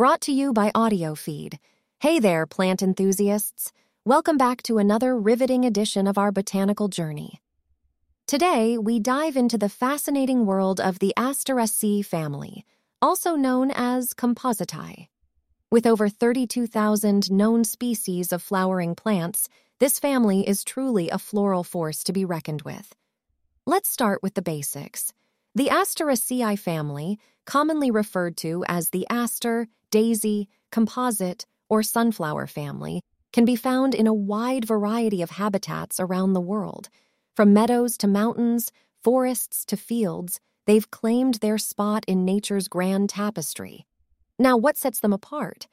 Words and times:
brought 0.00 0.22
to 0.22 0.32
you 0.32 0.50
by 0.50 0.70
AudioFeed. 0.70 1.58
Hey 1.98 2.18
there, 2.18 2.46
plant 2.46 2.80
enthusiasts. 2.80 3.70
Welcome 4.02 4.38
back 4.38 4.62
to 4.62 4.78
another 4.78 5.14
riveting 5.14 5.66
edition 5.66 6.06
of 6.06 6.16
our 6.16 6.32
botanical 6.32 6.88
journey. 6.88 7.42
Today, 8.26 8.78
we 8.78 8.98
dive 8.98 9.36
into 9.36 9.58
the 9.58 9.68
fascinating 9.68 10.46
world 10.46 10.80
of 10.80 11.00
the 11.00 11.12
Asteraceae 11.18 12.02
family, 12.02 12.64
also 13.02 13.36
known 13.36 13.70
as 13.72 14.14
Compositae. 14.14 15.08
With 15.70 15.86
over 15.86 16.08
32,000 16.08 17.30
known 17.30 17.62
species 17.62 18.32
of 18.32 18.42
flowering 18.42 18.94
plants, 18.94 19.50
this 19.80 19.98
family 19.98 20.48
is 20.48 20.64
truly 20.64 21.10
a 21.10 21.18
floral 21.18 21.62
force 21.62 22.02
to 22.04 22.14
be 22.14 22.24
reckoned 22.24 22.62
with. 22.62 22.94
Let's 23.66 23.90
start 23.90 24.22
with 24.22 24.32
the 24.32 24.40
basics. 24.40 25.12
The 25.54 25.66
Asteraceae 25.66 26.58
family, 26.58 27.18
commonly 27.50 27.90
referred 27.90 28.36
to 28.36 28.64
as 28.68 28.90
the 28.90 29.04
aster, 29.10 29.66
daisy, 29.90 30.48
composite, 30.70 31.44
or 31.68 31.82
sunflower 31.82 32.46
family, 32.46 33.02
can 33.32 33.44
be 33.44 33.56
found 33.56 33.92
in 33.92 34.06
a 34.06 34.14
wide 34.14 34.64
variety 34.64 35.20
of 35.20 35.30
habitats 35.30 35.98
around 35.98 36.32
the 36.32 36.40
world. 36.40 36.88
From 37.34 37.52
meadows 37.52 37.96
to 37.98 38.06
mountains, 38.06 38.70
forests 39.02 39.64
to 39.64 39.76
fields, 39.76 40.38
they've 40.66 40.92
claimed 40.92 41.34
their 41.40 41.58
spot 41.58 42.04
in 42.06 42.24
nature's 42.24 42.68
grand 42.68 43.10
tapestry. 43.10 43.84
Now, 44.38 44.56
what 44.56 44.76
sets 44.76 45.00
them 45.00 45.12
apart? 45.12 45.66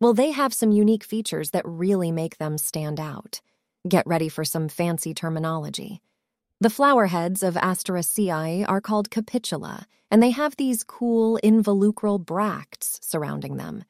Well, 0.00 0.14
they 0.14 0.30
have 0.30 0.54
some 0.54 0.70
unique 0.70 1.02
features 1.02 1.50
that 1.50 1.66
really 1.66 2.12
make 2.12 2.38
them 2.38 2.58
stand 2.58 3.00
out. 3.00 3.40
Get 3.88 4.06
ready 4.06 4.28
for 4.28 4.44
some 4.44 4.68
fancy 4.68 5.12
terminology. 5.12 6.00
The 6.64 6.70
flower 6.70 7.08
heads 7.08 7.42
of 7.42 7.56
Asteraceae 7.56 8.64
are 8.66 8.80
called 8.80 9.10
capitula, 9.10 9.84
and 10.10 10.22
they 10.22 10.30
have 10.30 10.56
these 10.56 10.82
cool 10.82 11.38
involucral 11.44 12.18
bracts 12.18 12.98
surrounding 13.02 13.58
them. 13.58 13.84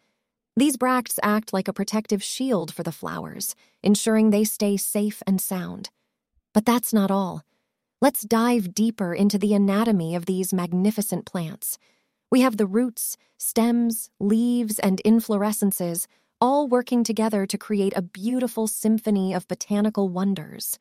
These 0.57 0.77
bracts 0.77 1.21
act 1.23 1.53
like 1.53 1.69
a 1.69 1.73
protective 1.73 2.21
shield 2.21 2.75
for 2.75 2.83
the 2.83 2.91
flowers, 2.91 3.55
ensuring 3.85 4.31
they 4.31 4.43
stay 4.43 4.77
safe 4.77 5.23
and 5.25 5.41
sound. 5.41 5.91
But 6.53 6.67
that's 6.67 6.93
not 6.93 7.13
all. 7.13 7.45
Let's 8.01 8.23
dive 8.23 8.75
deeper 8.75 9.15
into 9.15 9.39
the 9.39 9.55
anatomy 9.55 10.17
of 10.17 10.27
these 10.27 10.53
magnificent 10.53 11.27
plants. 11.27 11.79
We 12.29 12.41
have 12.41 12.57
the 12.57 12.67
roots, 12.67 13.17
stems, 13.39 14.11
leaves, 14.19 14.81
and 14.81 15.01
inflorescences 15.05 16.09
all 16.41 16.67
working 16.67 17.05
together 17.05 17.47
to 17.47 17.57
create 17.57 17.93
a 17.95 18.03
beautiful 18.03 18.67
symphony 18.67 19.33
of 19.33 19.47
botanical 19.47 20.09
wonders. 20.09 20.77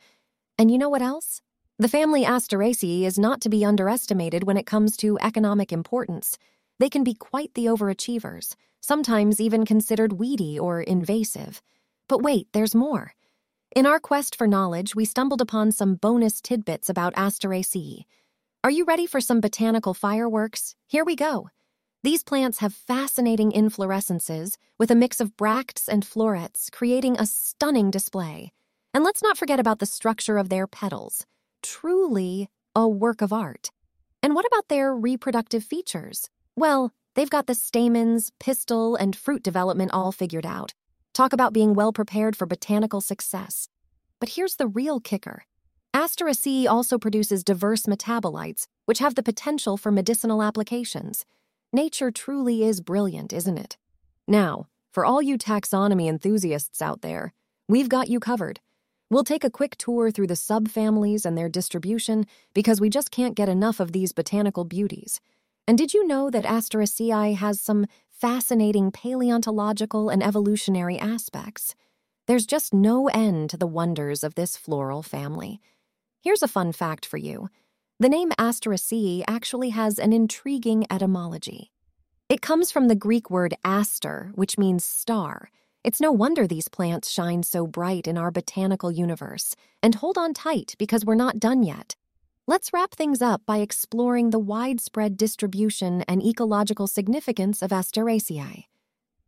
And 0.58 0.72
you 0.72 0.80
know 0.80 0.90
what 0.90 1.04
else? 1.04 1.40
The 1.84 1.90
family 1.90 2.24
Asteraceae 2.24 3.04
is 3.04 3.20
not 3.20 3.42
to 3.42 3.50
be 3.50 3.66
underestimated 3.66 4.46
when 4.46 4.56
it 4.56 4.66
comes 4.66 4.96
to 4.96 5.20
economic 5.20 5.74
importance. 5.74 6.38
They 6.80 6.88
can 6.88 7.04
be 7.04 7.14
quite 7.14 7.54
the 7.56 7.66
overachievers, 7.66 8.56
sometimes 8.80 9.42
even 9.42 9.66
considered 9.66 10.14
weedy 10.14 10.58
or 10.58 10.80
invasive. 10.80 11.62
But 12.08 12.22
wait, 12.22 12.48
there's 12.54 12.74
more. 12.74 13.12
In 13.76 13.86
our 13.86 14.00
quest 14.00 14.34
for 14.38 14.48
knowledge, 14.48 14.96
we 14.96 15.04
stumbled 15.04 15.42
upon 15.42 15.74
some 15.74 15.96
bonus 15.96 16.40
tidbits 16.40 16.88
about 16.88 17.16
Asteraceae. 17.16 18.06
Are 18.64 18.72
you 18.72 18.86
ready 18.86 19.06
for 19.06 19.20
some 19.20 19.42
botanical 19.42 19.94
fireworks? 19.94 20.76
Here 20.88 21.04
we 21.04 21.18
go. 21.18 21.50
These 22.02 22.24
plants 22.24 22.60
have 22.60 22.74
fascinating 22.74 23.52
inflorescences 23.52 24.56
with 24.80 24.90
a 24.90 24.96
mix 24.96 25.20
of 25.20 25.36
bracts 25.36 25.90
and 25.90 26.06
florets, 26.06 26.70
creating 26.70 27.18
a 27.20 27.26
stunning 27.26 27.92
display. 27.92 28.54
And 28.94 29.04
let's 29.04 29.22
not 29.22 29.38
forget 29.38 29.60
about 29.60 29.80
the 29.80 29.86
structure 29.86 30.38
of 30.38 30.48
their 30.48 30.66
petals 30.66 31.26
truly 31.64 32.50
a 32.76 32.88
work 32.88 33.22
of 33.22 33.34
art. 33.34 33.72
And 34.22 34.36
what 34.36 34.46
about 34.46 34.68
their 34.68 34.96
reproductive 34.96 35.64
features? 35.64 36.30
Well, 36.56 36.92
they've 37.16 37.30
got 37.30 37.48
the 37.48 37.56
stamens, 37.56 38.32
pistil, 38.40 38.96
and 38.96 39.16
fruit 39.16 39.42
development 39.42 39.92
all 39.92 40.12
figured 40.12 40.46
out. 40.46 40.74
Talk 41.14 41.34
about 41.34 41.54
being 41.54 41.74
well 41.74 41.94
prepared 41.94 42.36
for 42.36 42.46
botanical 42.46 43.02
success. 43.02 43.68
But 44.20 44.30
here's 44.30 44.56
the 44.56 44.68
real 44.68 45.00
kicker. 45.00 45.46
Asteraceae 45.94 46.68
also 46.68 46.98
produces 46.98 47.44
diverse 47.44 47.84
metabolites, 47.84 48.68
which 48.86 49.00
have 49.00 49.16
the 49.16 49.24
potential 49.24 49.78
for 49.78 49.92
medicinal 49.92 50.42
applications. 50.42 51.26
Nature 51.72 52.12
truly 52.12 52.64
is 52.64 52.82
brilliant, 52.82 53.32
isn't 53.32 53.58
it? 53.58 53.78
Now, 54.28 54.68
for 54.92 55.06
all 55.06 55.22
you 55.22 55.38
taxonomy 55.38 56.08
enthusiasts 56.08 56.82
out 56.82 57.02
there, 57.02 57.34
we've 57.68 57.90
got 57.90 58.10
you 58.10 58.20
covered. 58.20 58.60
We'll 59.14 59.24
take 59.24 59.44
a 59.44 59.52
quick 59.52 59.76
tour 59.78 60.10
through 60.10 60.26
the 60.26 60.34
subfamilies 60.34 61.24
and 61.24 61.38
their 61.38 61.48
distribution 61.48 62.26
because 62.56 62.82
we 62.82 62.90
just 62.90 63.12
can't 63.12 63.36
get 63.36 63.48
enough 63.48 63.80
of 63.80 63.92
these 63.92 64.12
botanical 64.12 64.66
beauties. 64.66 65.22
And 65.68 65.78
did 65.78 65.94
you 65.94 66.08
know 66.08 66.32
that 66.32 66.46
Asteraceae 66.46 67.36
has 67.36 67.62
some 67.62 67.86
fascinating 68.10 68.90
paleontological 68.90 70.10
and 70.10 70.24
evolutionary 70.24 70.98
aspects? 70.98 71.76
There's 72.26 72.48
just 72.48 72.74
no 72.74 73.08
end 73.10 73.52
to 73.52 73.58
the 73.58 73.68
wonders 73.68 74.24
of 74.24 74.34
this 74.34 74.58
floral 74.58 75.04
family. 75.04 75.62
Here's 76.24 76.42
a 76.42 76.48
fun 76.48 76.72
fact 76.72 77.06
for 77.06 77.18
you. 77.18 77.50
The 78.00 78.10
name 78.10 78.32
Asteraceae 78.40 79.26
actually 79.28 79.70
has 79.70 80.00
an 80.00 80.12
intriguing 80.12 80.88
etymology. 80.90 81.70
It 82.30 82.42
comes 82.42 82.72
from 82.72 82.88
the 82.88 82.96
Greek 82.96 83.30
word 83.30 83.54
aster, 83.64 84.32
which 84.34 84.58
means 84.58 84.84
star, 84.84 85.52
it's 85.84 86.02
no 86.02 86.12
wonder 86.12 86.48
these 86.48 86.68
plants 86.68 87.10
shine 87.12 87.44
so 87.44 87.68
bright 87.68 88.08
in 88.08 88.18
our 88.18 88.32
botanical 88.32 88.92
universe. 88.92 89.56
And 89.82 89.96
hold 89.96 90.18
on 90.18 90.34
tight 90.34 90.76
because 90.80 91.06
we're 91.06 91.16
not 91.16 91.40
done 91.40 91.64
yet. 91.64 91.96
Let's 92.46 92.74
wrap 92.74 92.92
things 92.92 93.22
up 93.22 93.42
by 93.46 93.58
exploring 93.60 94.30
the 94.30 94.40
widespread 94.40 95.16
distribution 95.18 96.04
and 96.08 96.22
ecological 96.22 96.88
significance 96.88 97.62
of 97.62 97.72
Asteraceae. 97.72 98.66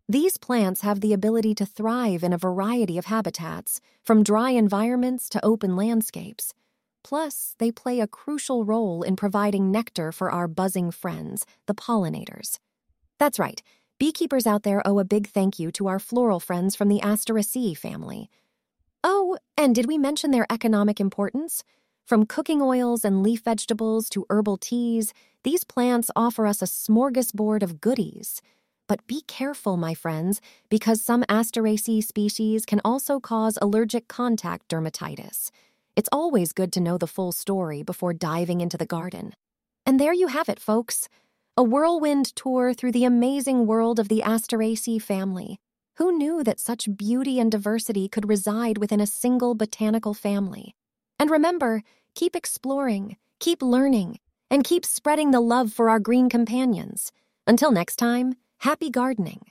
These 0.07 0.37
plants 0.37 0.81
have 0.81 1.01
the 1.01 1.13
ability 1.13 1.55
to 1.55 1.65
thrive 1.65 2.23
in 2.23 2.33
a 2.33 2.37
variety 2.37 2.97
of 2.97 3.05
habitats, 3.05 3.81
from 4.03 4.21
dry 4.21 4.51
environments 4.51 5.29
to 5.29 5.43
open 5.43 5.75
landscapes. 5.75 6.53
Plus, 7.03 7.55
they 7.57 7.71
play 7.71 7.99
a 7.99 8.07
crucial 8.07 8.65
role 8.65 9.01
in 9.01 9.15
providing 9.15 9.71
nectar 9.71 10.11
for 10.11 10.29
our 10.29 10.47
buzzing 10.47 10.91
friends, 10.91 11.45
the 11.67 11.73
pollinators. 11.73 12.59
That's 13.17 13.39
right, 13.39 13.63
beekeepers 13.97 14.45
out 14.45 14.63
there 14.63 14.85
owe 14.85 14.99
a 14.99 15.05
big 15.05 15.27
thank 15.27 15.59
you 15.59 15.71
to 15.71 15.87
our 15.87 15.99
floral 15.99 16.39
friends 16.39 16.75
from 16.75 16.89
the 16.89 16.99
Asteraceae 16.99 17.77
family. 17.77 18.29
Oh, 19.03 19.37
and 19.57 19.73
did 19.73 19.85
we 19.85 19.97
mention 19.97 20.31
their 20.31 20.47
economic 20.49 20.99
importance? 20.99 21.63
From 22.05 22.25
cooking 22.25 22.61
oils 22.61 23.05
and 23.05 23.23
leaf 23.23 23.43
vegetables 23.43 24.09
to 24.09 24.25
herbal 24.29 24.57
teas, 24.57 25.13
these 25.43 25.63
plants 25.63 26.11
offer 26.15 26.45
us 26.45 26.61
a 26.61 26.65
smorgasbord 26.65 27.63
of 27.63 27.81
goodies. 27.81 28.41
But 28.87 29.05
be 29.07 29.21
careful, 29.27 29.77
my 29.77 29.93
friends, 29.93 30.41
because 30.69 31.01
some 31.01 31.23
Asteraceae 31.23 32.03
species 32.03 32.65
can 32.65 32.81
also 32.85 33.19
cause 33.19 33.57
allergic 33.61 34.07
contact 34.07 34.69
dermatitis. 34.69 35.49
It's 35.95 36.09
always 36.11 36.51
good 36.51 36.71
to 36.73 36.81
know 36.81 36.97
the 36.97 37.07
full 37.07 37.31
story 37.31 37.81
before 37.81 38.13
diving 38.13 38.61
into 38.61 38.77
the 38.77 38.85
garden. 38.85 39.33
And 39.85 39.99
there 39.99 40.13
you 40.13 40.27
have 40.27 40.49
it, 40.49 40.59
folks 40.59 41.07
a 41.57 41.63
whirlwind 41.63 42.35
tour 42.35 42.73
through 42.73 42.91
the 42.91 43.05
amazing 43.05 43.65
world 43.65 43.97
of 43.97 44.09
the 44.09 44.21
Asteraceae 44.25 45.01
family. 45.01 45.57
Who 45.95 46.11
knew 46.11 46.43
that 46.43 46.59
such 46.59 46.97
beauty 46.97 47.39
and 47.39 47.49
diversity 47.49 48.09
could 48.09 48.27
reside 48.27 48.77
within 48.77 48.99
a 48.99 49.07
single 49.07 49.55
botanical 49.55 50.13
family? 50.13 50.75
And 51.17 51.31
remember, 51.31 51.81
keep 52.13 52.35
exploring, 52.35 53.15
keep 53.39 53.61
learning, 53.61 54.19
and 54.51 54.65
keep 54.65 54.83
spreading 54.83 55.31
the 55.31 55.39
love 55.39 55.71
for 55.71 55.89
our 55.89 55.99
green 55.99 56.27
companions. 56.27 57.13
Until 57.47 57.71
next 57.71 57.95
time, 57.95 58.35
happy 58.57 58.89
gardening. 58.89 59.45